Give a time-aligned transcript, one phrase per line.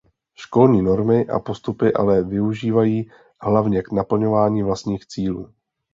[0.35, 3.11] Školní normy a postupy ale využívají
[3.41, 5.49] hlavně k naplňování vlastních cílů.